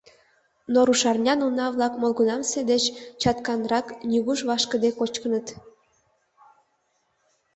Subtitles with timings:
[0.73, 2.83] Но рушарнян уна-влак молгунамсе деч
[3.21, 5.47] чатканрак, нигуш вашкыде кочкыныт.